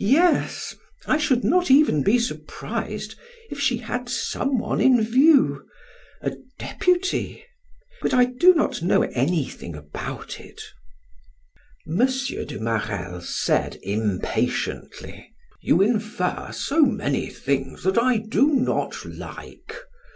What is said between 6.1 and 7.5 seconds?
a deputy!